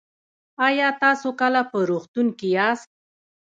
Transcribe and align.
ایا 0.67 0.87
تاسو 1.03 1.29
کله 1.41 1.61
په 1.71 1.77
روغتون 1.89 2.27
کې 2.37 2.47
یاست؟ 2.57 2.89